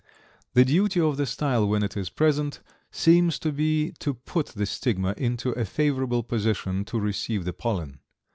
The 0.55 0.65
duty 0.65 0.99
of 0.99 1.17
the 1.17 1.27
style, 1.27 1.67
when 1.67 1.83
it 1.83 1.95
is 1.95 2.09
present, 2.09 2.59
seems 2.89 3.37
to 3.37 3.51
be 3.51 3.91
to 3.99 4.15
put 4.15 4.47
the 4.47 4.65
stigma 4.65 5.13
into 5.15 5.51
a 5.51 5.63
favorable 5.63 6.23
position 6.23 6.85
to 6.85 6.99
receive 6.99 7.45
the 7.45 7.53
pollen. 7.53 7.99